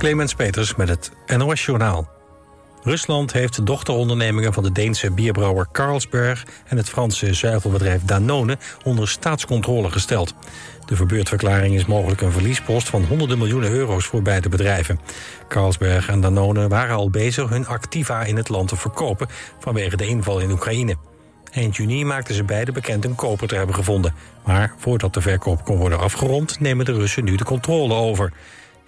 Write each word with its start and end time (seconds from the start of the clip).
Clemens 0.00 0.34
Peters 0.34 0.74
met 0.76 0.88
het 0.88 1.12
NOS 1.36 1.64
Journaal. 1.64 2.08
Rusland 2.82 3.32
heeft 3.32 3.56
de 3.56 3.62
dochterondernemingen 3.62 4.52
van 4.52 4.62
de 4.62 4.72
Deense 4.72 5.10
bierbrouwer 5.10 5.66
Carlsberg... 5.72 6.46
en 6.66 6.76
het 6.76 6.88
Franse 6.88 7.34
zuivelbedrijf 7.34 8.02
Danone 8.04 8.58
onder 8.84 9.08
staatscontrole 9.08 9.90
gesteld. 9.90 10.34
De 10.86 10.96
verbeurdverklaring 10.96 11.74
is 11.74 11.86
mogelijk 11.86 12.20
een 12.20 12.32
verliespost 12.32 12.88
van 12.88 13.04
honderden 13.04 13.38
miljoenen 13.38 13.70
euro's 13.70 14.04
voor 14.04 14.22
beide 14.22 14.48
bedrijven. 14.48 15.00
Carlsberg 15.48 16.08
en 16.08 16.20
Danone 16.20 16.68
waren 16.68 16.96
al 16.96 17.10
bezig 17.10 17.48
hun 17.48 17.66
activa 17.66 18.22
in 18.24 18.36
het 18.36 18.48
land 18.48 18.68
te 18.68 18.76
verkopen... 18.76 19.28
vanwege 19.58 19.96
de 19.96 20.06
inval 20.06 20.40
in 20.40 20.50
Oekraïne. 20.50 20.96
Eind 21.52 21.76
juni 21.76 22.04
maakten 22.04 22.34
ze 22.34 22.44
beide 22.44 22.72
bekend 22.72 23.04
een 23.04 23.14
koper 23.14 23.48
te 23.48 23.54
hebben 23.54 23.74
gevonden. 23.74 24.14
Maar 24.44 24.74
voordat 24.78 25.14
de 25.14 25.20
verkoop 25.20 25.64
kon 25.64 25.76
worden 25.76 25.98
afgerond... 25.98 26.60
nemen 26.60 26.84
de 26.84 26.92
Russen 26.92 27.24
nu 27.24 27.36
de 27.36 27.44
controle 27.44 27.94
over... 27.94 28.32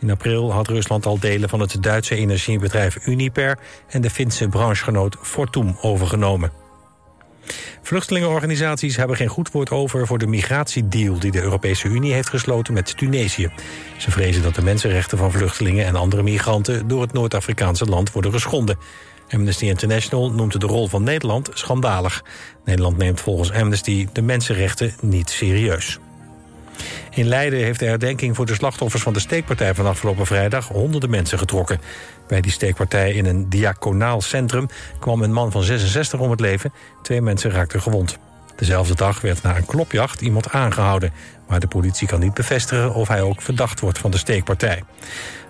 In 0.02 0.10
april 0.10 0.52
had 0.52 0.68
Rusland 0.68 1.06
al 1.06 1.18
delen 1.18 1.48
van 1.48 1.60
het 1.60 1.76
Duitse 1.82 2.14
energiebedrijf 2.14 3.06
Uniper... 3.06 3.58
en 3.88 4.00
de 4.00 4.10
Finse 4.10 4.48
branchegenoot 4.48 5.16
Fortum 5.20 5.76
overgenomen. 5.80 6.52
Vluchtelingenorganisaties 7.82 8.96
hebben 8.96 9.16
geen 9.16 9.28
goed 9.28 9.50
woord 9.50 9.70
over 9.70 10.06
voor 10.06 10.18
de 10.18 10.26
migratiedeal 10.26 11.18
die 11.18 11.30
de 11.30 11.42
Europese 11.42 11.88
Unie 11.88 12.12
heeft 12.12 12.28
gesloten 12.28 12.74
met 12.74 12.96
Tunesië. 12.96 13.50
Ze 13.96 14.10
vrezen 14.10 14.42
dat 14.42 14.54
de 14.54 14.62
mensenrechten 14.62 15.18
van 15.18 15.32
vluchtelingen 15.32 15.86
en 15.86 15.96
andere 15.96 16.22
migranten 16.22 16.88
door 16.88 17.02
het 17.02 17.12
Noord-Afrikaanse 17.12 17.84
land 17.84 18.12
worden 18.12 18.32
geschonden. 18.32 18.78
Amnesty 19.28 19.64
International 19.64 20.30
noemt 20.30 20.60
de 20.60 20.66
rol 20.66 20.88
van 20.88 21.02
Nederland 21.02 21.50
schandalig. 21.54 22.24
Nederland 22.64 22.96
neemt 22.96 23.20
volgens 23.20 23.52
Amnesty 23.52 24.08
de 24.12 24.22
mensenrechten 24.22 24.94
niet 25.00 25.30
serieus. 25.30 25.98
In 27.10 27.26
Leiden 27.26 27.58
heeft 27.58 27.78
de 27.78 27.86
herdenking 27.86 28.36
voor 28.36 28.46
de 28.46 28.54
slachtoffers 28.54 29.02
van 29.02 29.12
de 29.12 29.20
steekpartij 29.20 29.74
van 29.74 29.86
afgelopen 29.86 30.26
vrijdag 30.26 30.68
honderden 30.68 31.10
mensen 31.10 31.38
getrokken. 31.38 31.80
Bij 32.28 32.40
die 32.40 32.52
steekpartij 32.52 33.12
in 33.12 33.26
een 33.26 33.48
diaconaal 33.48 34.20
centrum 34.20 34.68
kwam 34.98 35.22
een 35.22 35.32
man 35.32 35.50
van 35.50 35.62
66 35.62 36.20
om 36.20 36.30
het 36.30 36.40
leven. 36.40 36.72
Twee 37.02 37.22
mensen 37.22 37.50
raakten 37.50 37.82
gewond. 37.82 38.18
Dezelfde 38.56 38.94
dag 38.94 39.20
werd 39.20 39.42
na 39.42 39.56
een 39.56 39.66
klopjacht 39.66 40.20
iemand 40.20 40.50
aangehouden. 40.50 41.12
Maar 41.48 41.60
de 41.60 41.68
politie 41.68 42.06
kan 42.06 42.20
niet 42.20 42.34
bevestigen 42.34 42.94
of 42.94 43.08
hij 43.08 43.22
ook 43.22 43.42
verdacht 43.42 43.80
wordt 43.80 43.98
van 43.98 44.10
de 44.10 44.18
steekpartij. 44.18 44.82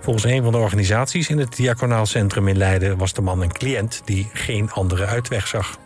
Volgens 0.01 0.25
een 0.25 0.43
van 0.43 0.53
de 0.53 0.59
organisaties 0.59 1.29
in 1.29 1.39
het 1.39 1.57
diaconaal 1.57 2.07
centrum 2.07 2.49
in 2.49 2.57
Leiden... 2.57 2.99
was 2.99 3.13
de 3.13 3.23
man 3.23 3.43
een 3.43 3.53
cliënt 3.53 4.03
die 4.05 4.31
geen 4.33 4.71
andere 4.71 5.07
uitweg 5.07 5.47
zag. 5.47 5.79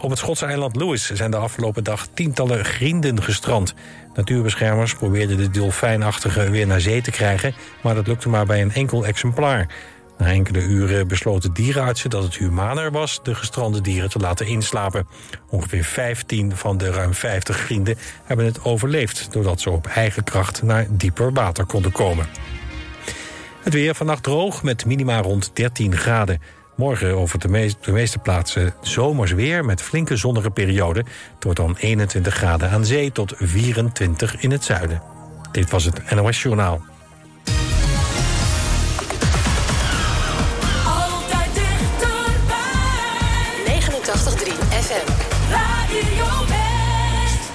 Op 0.00 0.10
het 0.10 0.18
Schotse 0.18 0.46
eiland 0.46 0.76
Lewis 0.76 1.10
zijn 1.10 1.30
de 1.30 1.36
afgelopen 1.36 1.84
dag 1.84 2.06
tientallen 2.14 2.64
grienden 2.64 3.22
gestrand. 3.22 3.74
Natuurbeschermers 4.18 4.94
probeerden 4.94 5.36
de 5.36 5.50
dolfijnachtige 5.50 6.50
weer 6.50 6.66
naar 6.66 6.80
zee 6.80 7.00
te 7.00 7.10
krijgen... 7.10 7.54
maar 7.82 7.94
dat 7.94 8.06
lukte 8.06 8.28
maar 8.28 8.46
bij 8.46 8.62
een 8.62 8.72
enkel 8.72 9.06
exemplaar. 9.06 9.68
Na 10.18 10.26
enkele 10.26 10.62
uren 10.62 11.08
besloten 11.08 11.52
dierenartsen 11.52 12.10
dat 12.10 12.22
het 12.22 12.36
humaner 12.36 12.90
was... 12.90 13.20
de 13.22 13.34
gestrande 13.34 13.80
dieren 13.80 14.10
te 14.10 14.18
laten 14.18 14.46
inslapen. 14.46 15.06
Ongeveer 15.48 15.84
15 15.84 16.56
van 16.56 16.78
de 16.78 16.90
ruim 16.90 17.14
50 17.14 17.56
grienden 17.56 17.98
hebben 18.24 18.46
het 18.46 18.64
overleefd... 18.64 19.28
doordat 19.32 19.60
ze 19.60 19.70
op 19.70 19.86
eigen 19.86 20.24
kracht 20.24 20.62
naar 20.62 20.86
dieper 20.90 21.32
water 21.32 21.66
konden 21.66 21.92
komen. 21.92 22.26
Het 23.62 23.72
weer 23.72 23.94
vannacht 23.94 24.22
droog 24.22 24.62
met 24.62 24.86
minima 24.86 25.20
rond 25.20 25.50
13 25.52 25.96
graden. 25.96 26.40
Morgen 26.78 27.16
over 27.16 27.38
de, 27.38 27.74
de, 27.80 27.92
meeste 27.92 28.18
plaatsen 28.18 28.74
zomers 28.80 29.32
weer 29.32 29.64
met 29.64 29.82
flinke 29.82 30.16
zonnige 30.16 30.50
perioden. 30.50 31.04
Het 31.34 31.44
wordt 31.44 31.58
dan 31.58 31.76
21 31.78 32.34
graden 32.34 32.70
aan 32.70 32.84
zee 32.84 33.12
tot 33.12 33.34
24 33.36 34.40
in 34.40 34.50
het 34.50 34.64
zuiden. 34.64 35.02
Dit 35.52 35.70
was 35.70 35.84
het 35.84 36.10
NOS 36.14 36.42
Journaal. 36.42 36.80
Altijd 40.86 41.54
dichterbij. 41.54 42.60
89.3 43.66 44.52
FM. 44.68 45.10
Radio 45.50 46.46
West. 46.48 47.50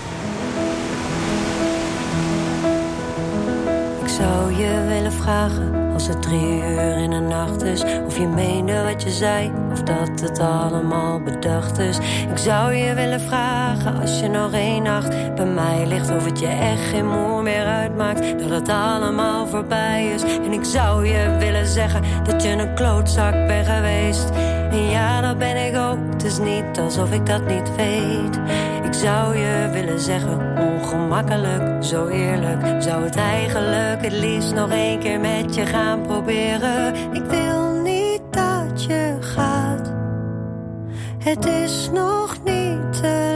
Ik 4.04 4.10
zou 4.10 4.54
je 4.56 4.86
willen 4.88 5.14
vragen 5.14 5.93
als 6.08 6.14
het 6.14 6.22
drie 6.22 6.58
uur 6.58 6.98
in 6.98 7.10
de 7.10 7.20
nacht 7.20 7.62
is. 7.62 7.84
Of 8.06 8.18
je 8.18 8.28
meende 8.28 8.84
wat 8.84 9.04
je 9.04 9.10
zei 9.10 9.52
Of 9.72 9.82
dat 9.82 10.20
het 10.20 10.40
allemaal 10.40 11.22
bedacht 11.22 11.78
is. 11.78 11.98
Ik 12.32 12.38
zou 12.38 12.74
je 12.74 12.94
willen 12.94 13.22
vragen 13.22 14.02
Als 14.02 14.20
je 14.20 14.28
nog 14.28 14.54
één 14.54 14.84
nacht 14.84 15.36
bij 15.36 15.46
mij 15.46 15.88
ligt 15.88 16.16
Of 16.16 16.26
het 16.26 16.40
je 16.40 16.48
echt 16.48 16.82
geen 16.82 17.08
moer 17.08 17.44
meer 17.44 17.66
uitmaakt 17.66 18.40
Dat 18.40 18.50
het 18.50 18.70
allemaal 18.70 19.48
voorbij 19.48 20.12
is. 20.14 20.24
En 20.24 20.54
ik 20.54 20.64
zou 20.64 21.08
je 21.08 21.36
willen 21.40 21.68
zeggen 21.68 22.02
Dat 22.24 22.44
je 22.44 22.50
een 22.50 22.76
klootzak 22.76 23.48
bent 23.48 23.68
geweest 23.68 24.32
En 24.74 24.90
ja, 24.90 25.22
dat 25.22 25.38
ben 25.38 25.66
ik 25.66 25.78
ook 25.78 25.98
Het 26.14 26.24
is 26.24 26.38
niet 26.38 26.80
alsof 26.80 27.12
ik 27.12 27.26
dat 27.26 27.46
niet 27.46 27.76
weet 27.76 28.40
Ik 28.84 28.94
zou 28.94 29.38
je 29.38 29.70
willen 29.72 30.00
zeggen 30.00 30.58
Ongemakkelijk, 30.58 31.84
zo 31.84 32.08
eerlijk 32.08 32.82
Zou 32.84 33.04
het 33.04 33.16
eigenlijk 33.16 34.02
het 34.02 34.14
liefst 34.14 34.54
nog 34.54 34.72
één 34.72 35.00
keer 35.00 35.20
met 35.20 35.56
je 35.56 35.66
gaan 35.66 36.02
proberen. 36.02 36.96
Ik 37.12 37.24
wil 37.24 37.82
niet 37.82 38.22
dat 38.30 38.84
je 38.84 39.18
gaat. 39.20 39.94
Het 41.20 41.46
is 41.46 41.90
nog 41.94 42.38
niet 42.44 42.94
te 43.02 43.33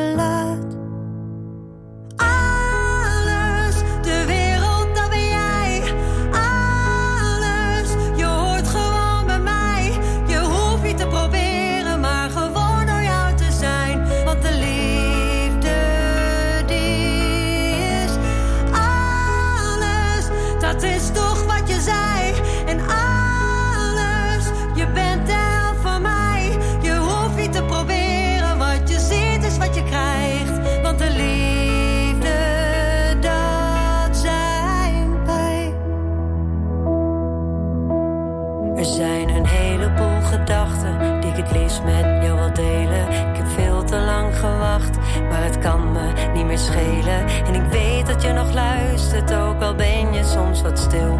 met 41.83 42.23
jou 42.23 42.39
wil 42.39 42.53
delen. 42.53 43.09
Ik 43.09 43.37
heb 43.37 43.47
veel 43.47 43.83
te 43.83 43.95
lang 43.99 44.35
gewacht, 44.35 44.97
maar 45.29 45.43
het 45.43 45.59
kan 45.59 45.91
me 45.91 46.29
niet 46.33 46.45
meer 46.45 46.57
schelen. 46.57 47.25
En 47.45 47.53
ik 47.53 47.71
weet 47.71 48.05
dat 48.05 48.21
je 48.21 48.31
nog 48.31 48.53
luistert, 48.53 49.33
ook 49.33 49.61
al 49.61 49.75
ben 49.75 50.13
je 50.13 50.23
soms 50.23 50.61
wat 50.61 50.79
stil. 50.79 51.19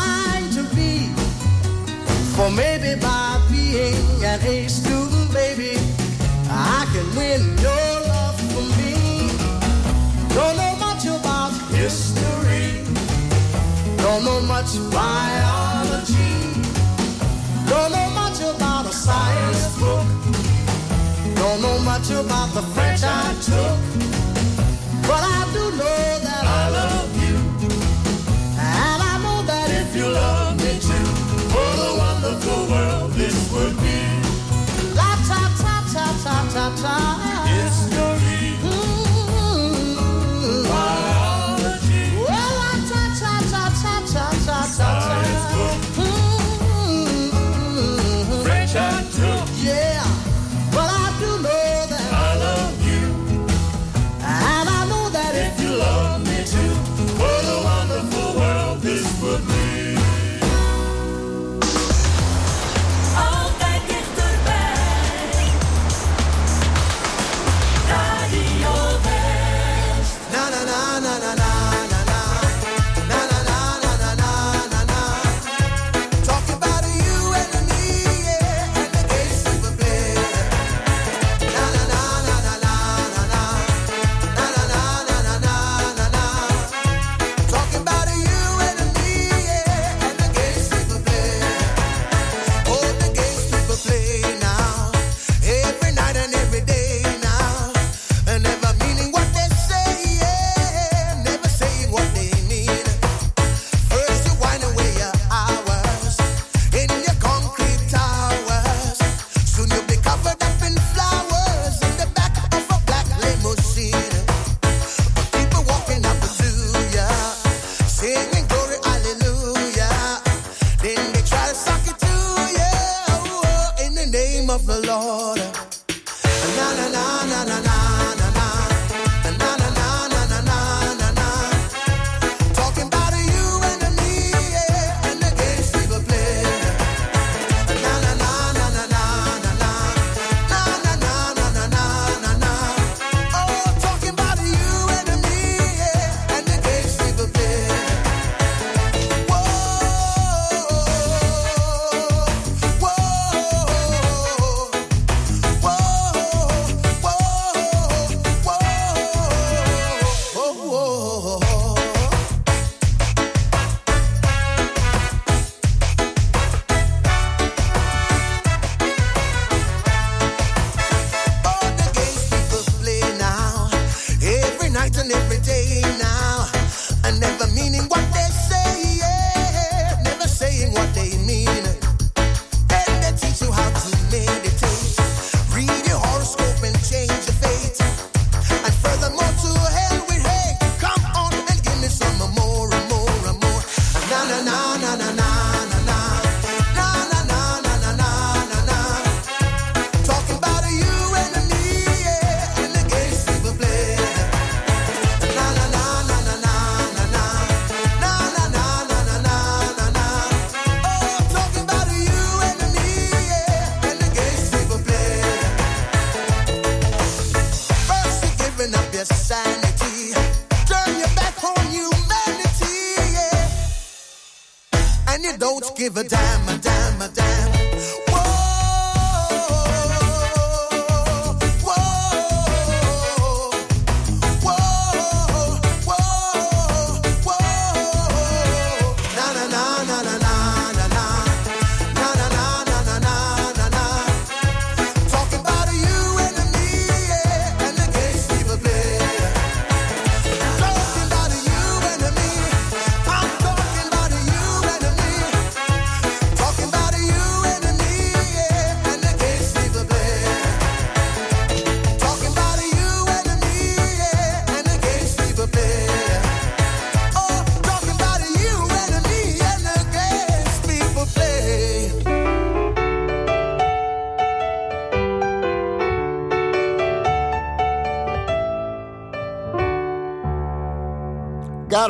For 2.41 2.49
maybe 2.49 2.99
by 2.99 3.39
being 3.51 3.93
an 4.23 4.41
A 4.41 4.67
student, 4.67 5.31
baby, 5.31 5.77
I 6.49 6.89
can 6.91 7.05
win 7.15 7.41
your 7.61 7.91
love 8.09 8.39
for 8.49 8.65
me. 8.81 9.29
Don't 10.33 10.57
know 10.57 10.75
much 10.77 11.05
about 11.05 11.53
history, 11.69 12.81
don't 13.97 14.25
know 14.25 14.41
much 14.41 14.73
biology, 14.89 16.33
don't 17.69 17.91
know 17.91 18.09
much 18.09 18.39
about 18.41 18.87
a 18.87 18.91
science 18.91 19.77
book, 19.77 20.07
don't 21.35 21.61
know 21.61 21.77
much 21.85 22.09
about 22.09 22.55
the 22.55 22.63
French 22.73 23.03
I 23.03 23.35
took, 23.45 23.77
but 25.07 25.21
I 25.37 25.47
do 25.53 25.77
know 25.77 26.19
that 26.25 26.43
I 26.43 26.69
love. 26.71 27.10
ta 36.53 36.69
ta. 36.81 37.50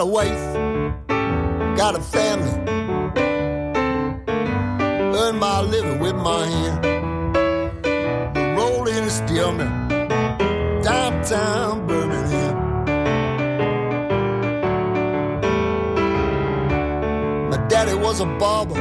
got 0.01 0.07
a 0.07 0.11
wife, 0.11 1.77
got 1.77 1.95
a 1.95 2.01
family. 2.01 2.49
Earn 5.15 5.37
my 5.37 5.61
living 5.61 5.99
with 5.99 6.15
my 6.15 6.47
hand. 6.47 6.85
Roll 8.57 8.87
in 8.87 9.03
and 9.03 9.11
steal 9.11 9.51
me. 9.51 9.65
Downtown 10.81 11.85
Birmingham. 11.85 12.55
My 17.51 17.57
daddy 17.67 17.93
was 17.93 18.21
a 18.21 18.25
barber. 18.25 18.73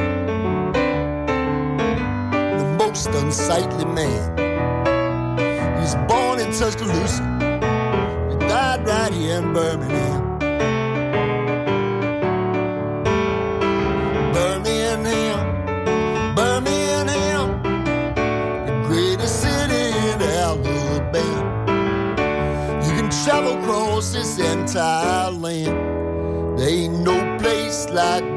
The 2.59 2.77
most 2.79 3.09
unsightly 3.09 3.85
man. 3.85 4.39
He 5.77 5.83
was 5.83 5.97
born 6.09 6.41
in 6.41 6.50
Tuscaloosa. 6.53 7.23
He 8.31 8.37
died 8.49 8.87
right 8.87 9.12
here 9.12 9.37
in 9.37 9.53
Birmingham. 9.53 10.30
Thailand. 24.73 26.57
There 26.57 26.69
ain't 26.69 27.00
no 27.00 27.39
place 27.39 27.89
like 27.91 28.30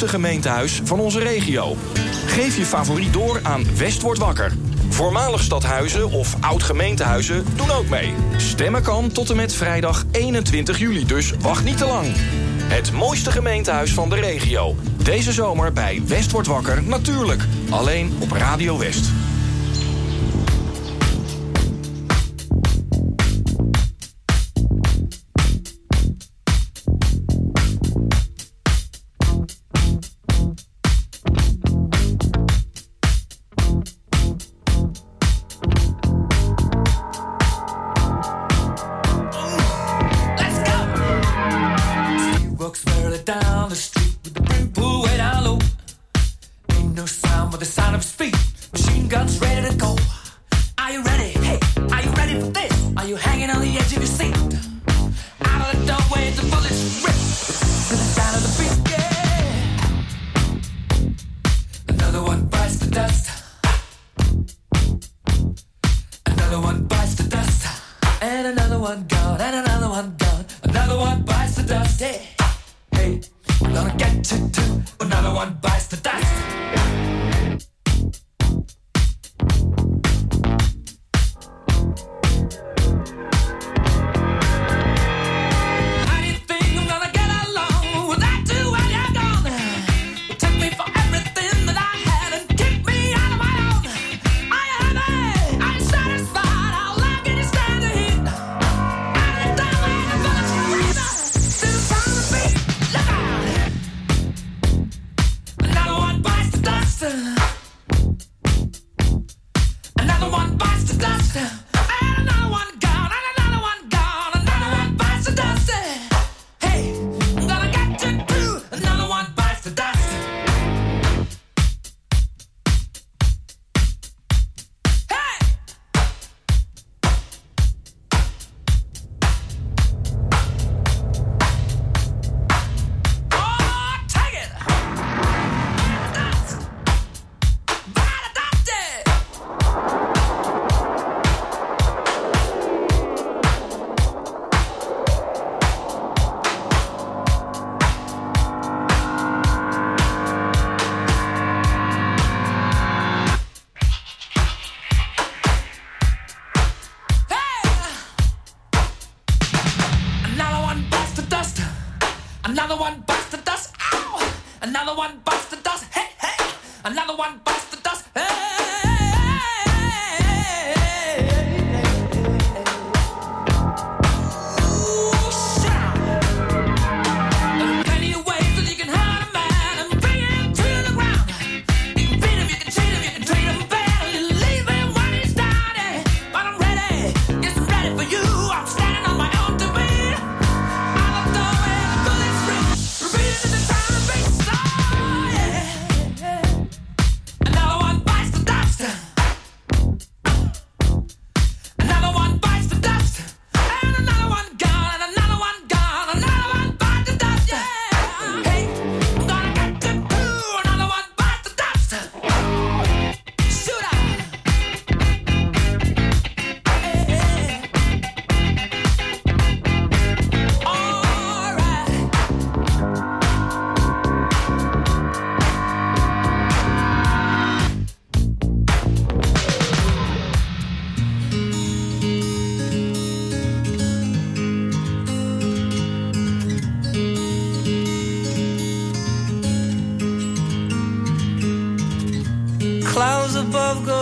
mooiste 0.00 0.18
gemeentehuis 0.18 0.80
van 0.84 1.00
onze 1.00 1.18
regio. 1.18 1.76
Geef 2.26 2.56
je 2.56 2.64
favoriet 2.64 3.12
door 3.12 3.40
aan 3.42 3.76
West 3.76 4.02
wordt 4.02 4.20
wakker. 4.20 4.52
Voormalig 4.88 5.42
stadhuizen 5.42 6.10
of 6.10 6.36
oud 6.40 6.62
gemeentehuizen 6.62 7.44
doen 7.56 7.70
ook 7.70 7.88
mee. 7.88 8.14
Stemmen 8.36 8.82
kan 8.82 9.12
tot 9.12 9.30
en 9.30 9.36
met 9.36 9.54
vrijdag 9.54 10.04
21 10.10 10.78
juli, 10.78 11.06
dus 11.06 11.32
wacht 11.40 11.64
niet 11.64 11.78
te 11.78 11.86
lang. 11.86 12.06
Het 12.62 12.92
mooiste 12.92 13.30
gemeentehuis 13.30 13.92
van 13.92 14.08
de 14.08 14.16
regio. 14.16 14.76
Deze 15.02 15.32
zomer 15.32 15.72
bij 15.72 16.02
West 16.06 16.30
wordt 16.30 16.48
wakker 16.48 16.82
natuurlijk. 16.82 17.42
Alleen 17.70 18.16
op 18.20 18.32
Radio 18.32 18.78
West. 18.78 19.19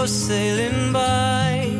Sailing 0.07 0.93
by. 0.93 1.73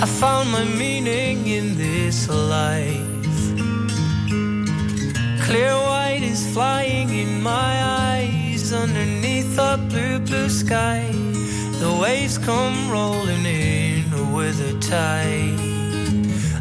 I 0.00 0.06
found 0.06 0.50
my 0.52 0.64
meaning 0.64 1.46
in 1.46 1.76
this 1.76 2.28
life. 2.28 3.42
Clear 5.46 5.74
white 5.74 6.22
is 6.22 6.46
flying 6.52 7.10
in 7.10 7.42
my 7.42 7.72
eyes 7.82 8.72
underneath 8.72 9.58
a 9.58 9.76
blue, 9.88 10.18
blue 10.20 10.48
sky. 10.48 11.06
The 11.80 11.92
waves 12.02 12.38
come 12.38 12.90
rolling 12.90 13.44
in 13.46 14.04
with 14.34 14.58
the 14.58 14.74
tide. 14.86 15.58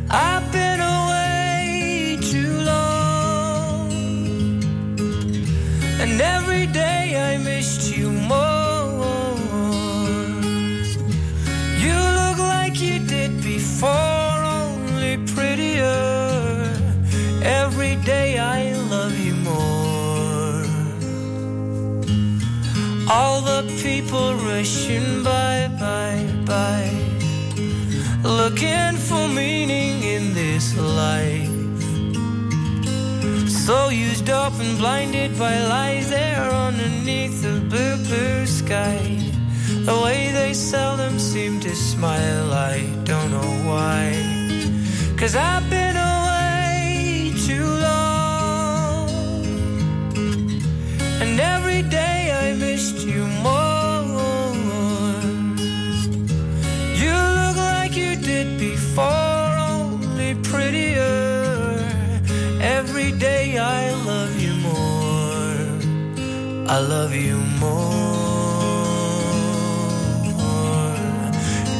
I've 0.10 0.52
been 0.52 0.80
away 0.80 2.18
too 2.22 2.62
long, 2.62 3.92
and 6.02 6.22
every 6.22 6.66
day 6.68 7.04
I 7.30 7.38
missed 7.38 7.57
people 24.08 24.36
rushing 24.36 25.22
by, 25.22 25.70
by, 25.78 26.15
by, 26.46 26.89
looking 28.24 28.96
for 28.96 29.28
meaning 29.28 30.02
in 30.02 30.34
this 30.34 30.78
life. 30.78 31.82
So 33.50 33.89
used 33.89 34.30
up 34.30 34.54
and 34.62 34.78
blinded 34.78 35.38
by 35.38 35.62
lies 35.62 36.10
there 36.10 36.50
underneath 36.67 37.41
the 37.41 37.60
blue, 37.70 37.98
blue 38.08 38.46
sky. 38.46 38.98
The 39.89 40.00
way 40.06 40.32
they 40.32 40.54
seldom 40.54 41.20
seem 41.20 41.60
to 41.60 41.76
smile, 41.76 42.54
I 42.54 42.86
don't 43.04 43.32
know 43.32 43.54
why. 43.70 44.04
Cause 45.17 45.36
I've 45.36 45.67
I 66.70 66.80
love 66.80 67.16
you 67.16 67.38
more. 67.62 68.18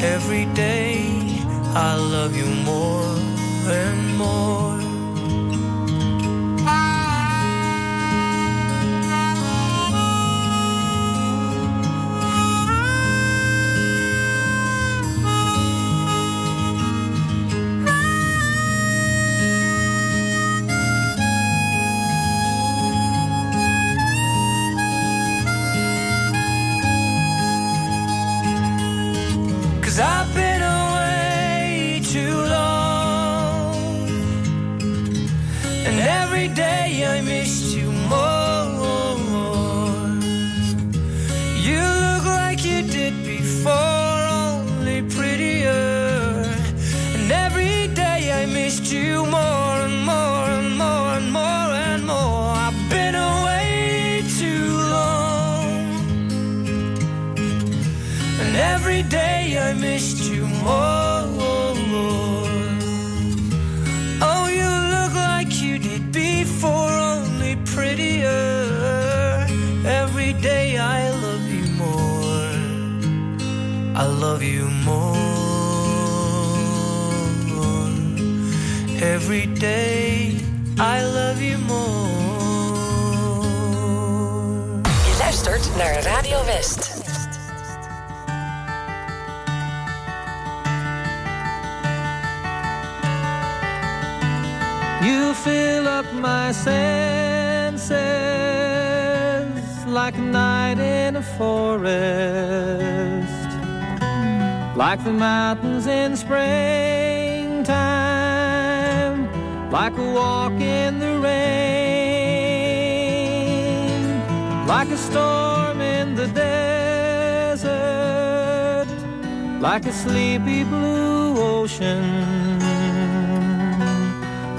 Every 0.02 0.46
day 0.54 1.12
I 1.76 1.96
love 1.96 2.38
you 2.38 2.46
more 2.64 2.97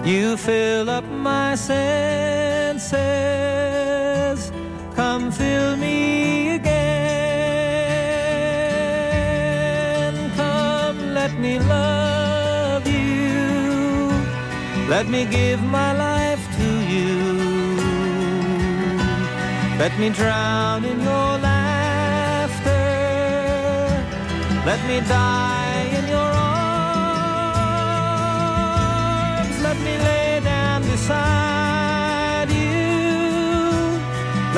You 0.08 0.38
fill 0.38 0.88
up 0.88 1.04
my 1.04 1.54
senses. 1.54 2.88
Come 4.96 5.30
fill 5.30 5.76
me 5.76 6.54
again. 6.54 6.72
Come, 10.34 11.12
let 11.12 11.38
me 11.38 11.58
love 11.58 12.88
you. 12.88 14.08
Let 14.88 15.08
me 15.08 15.26
give 15.26 15.62
my 15.62 15.92
life 15.92 16.42
to 16.56 16.68
you. 16.94 17.76
Let 19.78 19.98
me 19.98 20.08
drown 20.08 20.86
in 20.86 21.02
your 21.02 21.38
laughter. 21.50 22.86
Let 24.64 24.80
me 24.88 25.00
die 25.06 25.67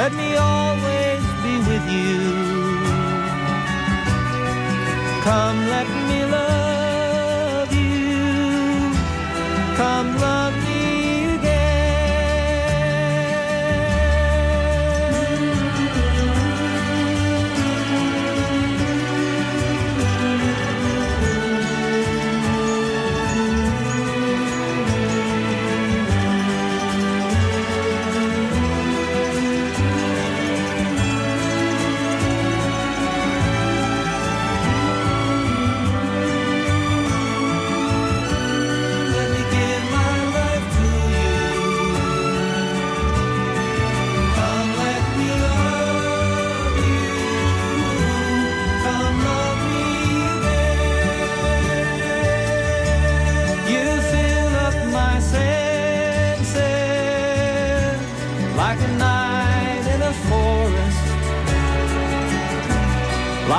Let 0.03 0.15
me 0.15 0.35
always 0.35 1.23
be 1.45 1.55
with 1.71 1.85
you. 1.97 2.17
Come, 5.27 5.59
let 5.75 5.87
me 5.95 6.00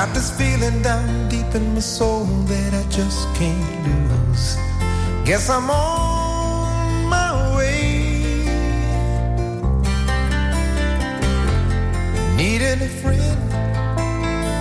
Got 0.00 0.14
this 0.14 0.30
feeling 0.30 0.80
down 0.80 1.28
deep 1.28 1.54
in 1.54 1.74
my 1.74 1.80
soul 1.80 2.24
that 2.24 2.72
I 2.72 2.84
just 2.88 3.28
can't 3.34 3.84
lose. 3.84 4.56
Guess 5.26 5.50
I'm 5.50 5.68
on 5.68 7.04
my 7.04 7.54
way. 7.54 8.46
Needing 12.34 12.80
a 12.80 12.88
friend. 13.02 13.52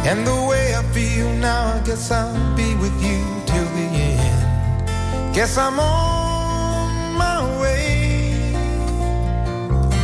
And 0.10 0.28
the 0.28 0.46
way 0.50 0.76
I 0.76 0.84
feel 0.92 1.32
now, 1.36 1.74
I 1.74 1.80
guess 1.86 2.12
I'll 2.12 2.36
be 2.58 2.76
with 2.76 3.02
you 3.02 3.24
till 3.46 3.70
the 3.78 3.88
end. 4.20 5.34
Guess 5.34 5.58
I'm 5.58 5.80
on 5.80 7.14
my 7.18 7.62
way. 7.62 8.52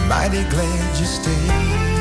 Mighty 0.07 0.49
glad 0.49 0.97
you 0.97 1.05
stayed. 1.05 1.94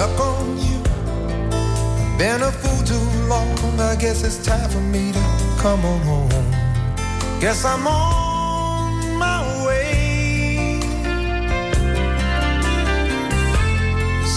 Stuck 0.00 0.20
on 0.20 0.56
you. 0.66 0.80
Been 2.16 2.40
a 2.42 2.50
fool 2.50 2.82
too 2.86 3.06
long. 3.28 3.50
I 3.78 3.96
guess 3.96 4.22
it's 4.24 4.40
time 4.46 4.70
for 4.70 4.80
me 4.80 5.12
to 5.12 5.24
come 5.58 5.84
on 5.84 6.00
home. 6.10 6.50
Guess 7.40 7.64
I'm 7.66 7.86
on 7.86 9.18
my 9.18 9.40
way. 9.66 10.80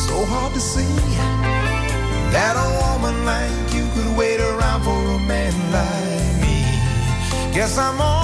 So 0.06 0.26
hard 0.32 0.54
to 0.54 0.60
see 0.60 0.95
that 2.36 2.56
a 2.65 2.69
woman 2.82 3.15
like 3.23 3.73
you 3.73 3.86
could 3.93 4.17
wait 4.17 4.41
around 4.41 4.82
for 4.84 5.02
a 5.17 5.19
man 5.19 5.54
like 5.78 6.34
me. 6.43 6.58
Guess 7.54 7.78
I'm 7.78 8.02
on 8.02 8.23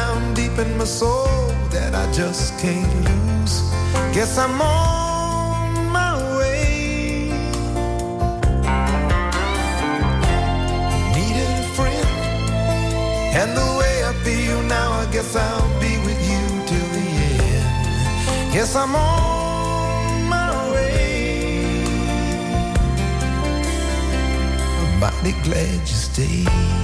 down 0.00 0.34
deep 0.34 0.58
in 0.58 0.76
my 0.76 0.84
soul 0.84 1.46
that 1.70 1.94
I 1.94 2.04
just 2.10 2.58
can't 2.58 2.92
lose. 3.06 3.54
Guess 4.12 4.36
I'm 4.44 4.60
on 4.60 5.68
my 5.98 6.12
way. 6.36 7.30
Needed 11.14 11.52
a 11.64 11.68
friend, 11.76 12.08
and 13.40 13.50
the 13.60 13.68
way 13.78 13.94
I 14.10 14.12
feel 14.26 14.60
now, 14.64 14.88
I 15.02 15.04
guess 15.12 15.30
I'll 15.36 15.72
be 15.84 15.92
with 16.06 16.20
you 16.30 16.44
till 16.70 16.88
the 16.96 17.06
end. 17.54 18.52
Guess 18.52 18.74
I'm 18.74 18.96
on 18.96 20.28
my 20.36 20.50
way. 20.72 21.84
I'm 24.80 24.98
mighty 24.98 25.34
glad 25.46 25.78
you 25.90 25.98
stayed. 26.08 26.83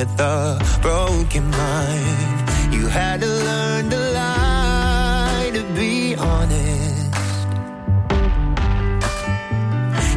With 0.00 0.20
a 0.20 0.78
broken 0.80 1.50
mind. 1.50 2.72
You 2.72 2.86
had 2.86 3.20
to 3.20 3.26
learn 3.26 3.90
to 3.90 4.00
lie 4.20 5.50
to 5.52 5.62
be 5.78 6.14
honest. 6.14 7.48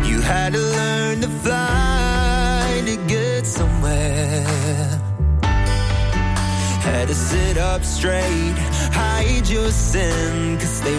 You 0.09 0.21
had 0.21 0.53
to 0.53 0.63
learn 0.77 1.15
to 1.25 1.27
fly 1.43 2.81
to 2.85 2.95
get 3.13 3.45
somewhere. 3.45 4.45
Had 6.87 7.09
to 7.09 7.15
sit 7.15 7.57
up 7.57 7.83
straight, 7.83 8.55
hide 9.01 9.47
your 9.49 9.69
sin, 9.71 10.57
cause 10.59 10.79
they 10.81 10.97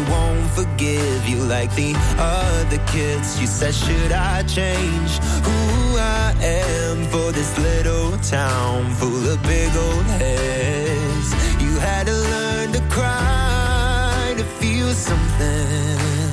forgive 0.85 1.29
you 1.29 1.39
like 1.45 1.75
the 1.75 1.95
other 2.19 2.79
kids. 2.87 3.41
You 3.41 3.47
said, 3.47 3.75
Should 3.75 4.13
I 4.13 4.43
change 4.43 5.19
who 5.47 5.99
I 5.99 6.35
am 6.43 7.05
for 7.07 7.33
this 7.33 7.59
little 7.59 8.19
town 8.19 8.91
full 8.95 9.29
of 9.31 9.43
big 9.43 9.75
old 9.77 10.07
heads? 10.21 11.29
You 11.63 11.79
had 11.79 12.07
to 12.07 12.13
learn 12.13 12.73
to 12.73 12.81
cry 12.91 14.35
to 14.37 14.45
feel 14.61 14.91
something. 14.93 16.29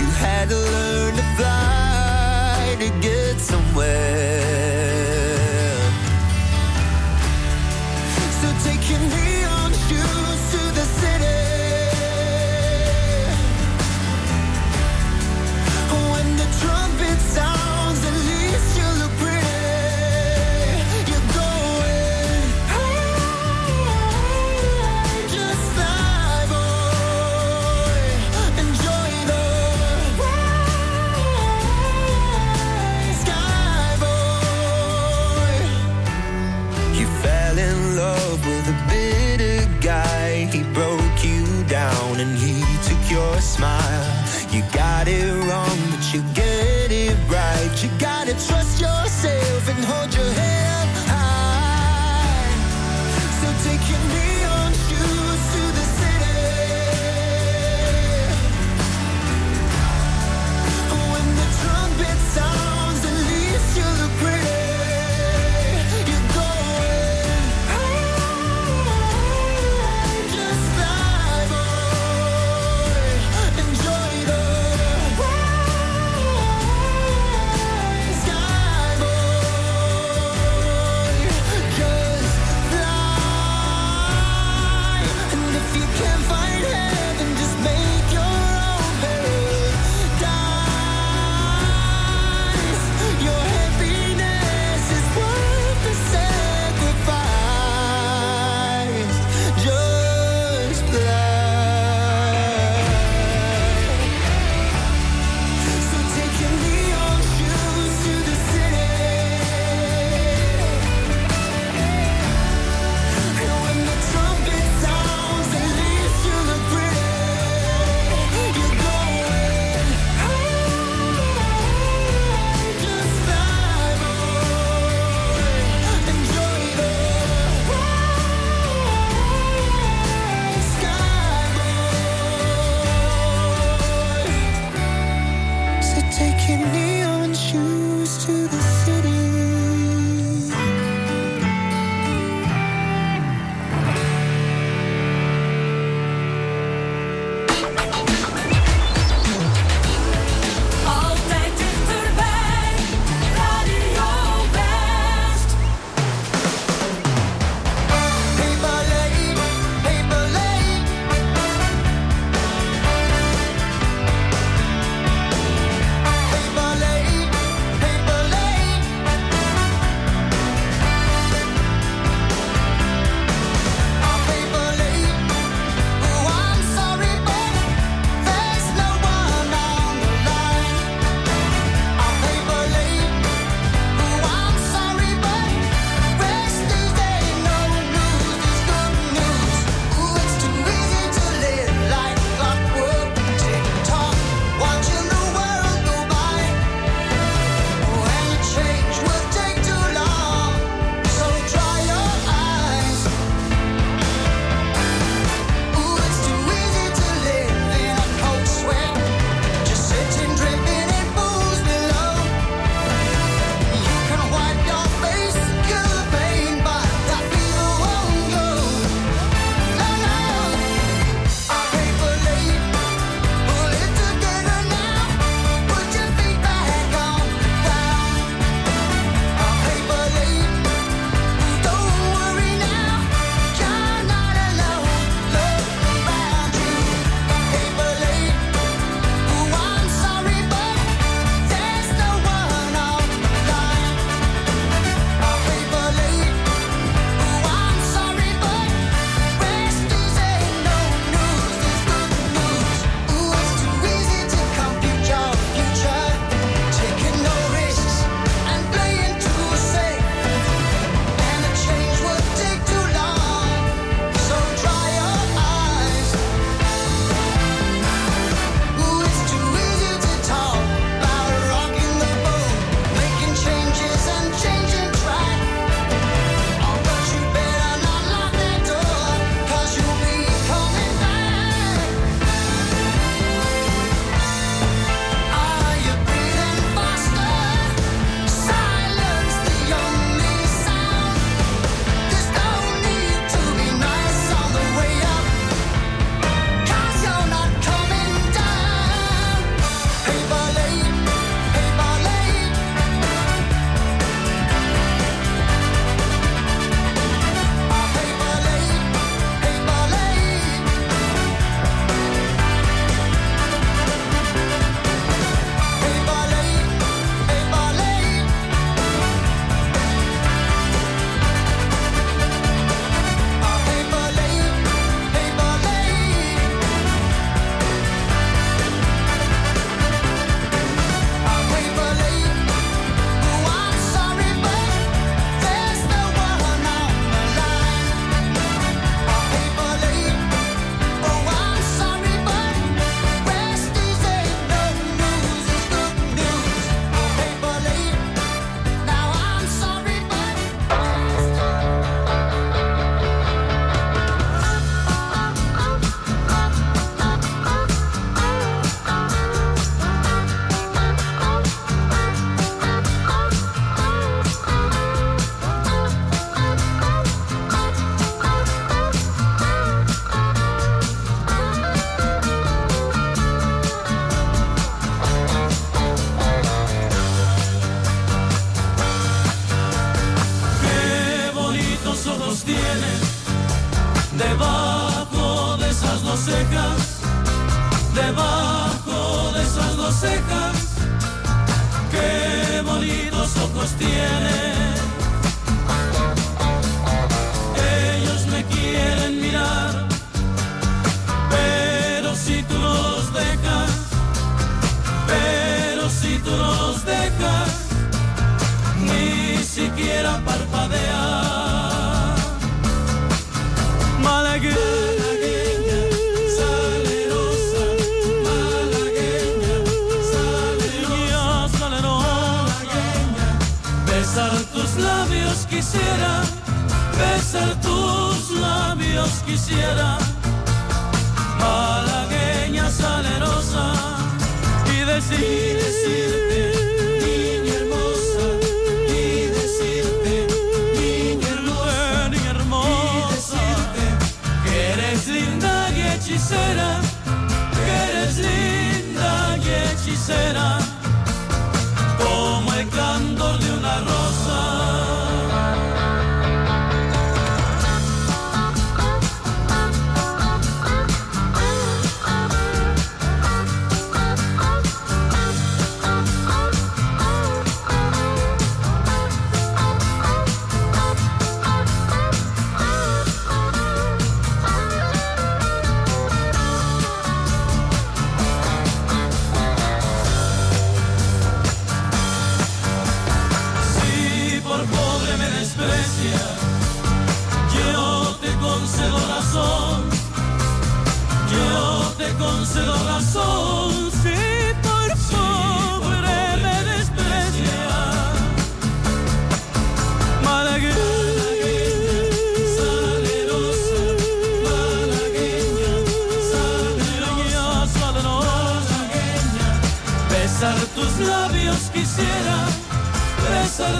You 0.00 0.08
had 0.24 0.48
to 0.48 0.56
learn 0.56 1.14
to 1.16 1.26
fly 1.36 2.76
to 2.80 2.88
get 3.00 3.38
somewhere. 3.38 4.15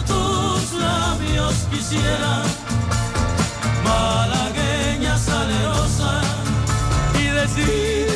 Tus 0.04 0.72
labios 0.72 1.54
quisiera, 1.70 2.42
malagueña 3.84 5.16
salerosa, 5.18 6.20
y 7.20 7.26
decir, 7.28 8.15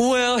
well, 0.00 0.40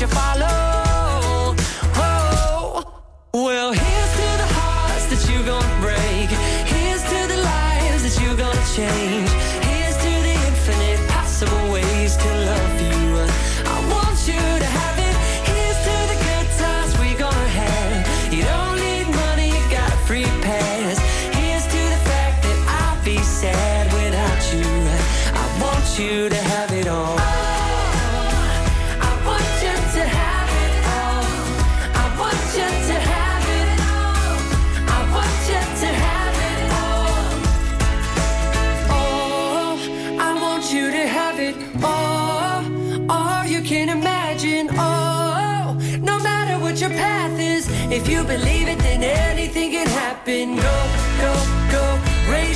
you 0.00 0.06
follow. 0.06 0.79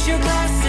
your 0.06 0.18
glass. 0.18 0.63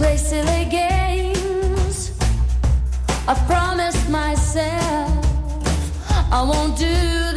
play 0.00 0.16
silly 0.16 0.64
games. 0.64 2.12
I've 3.28 3.42
promised 3.46 4.08
myself 4.08 5.12
I 6.32 6.42
won't 6.42 6.78
do 6.78 7.29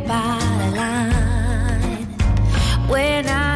by 0.00 0.38
the 0.60 0.76
line. 0.76 2.06
When 2.88 3.26
I 3.26 3.55